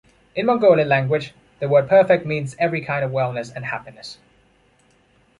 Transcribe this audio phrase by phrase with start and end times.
[0.33, 4.17] In Mongolian Language the word “Perfect” means every kind of wellness and happiness.